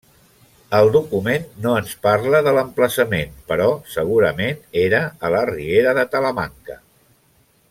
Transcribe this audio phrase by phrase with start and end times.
[0.77, 3.69] Al document no ens parla de l'emplaçament però
[3.99, 6.85] segurament era a la riera de Talamanca.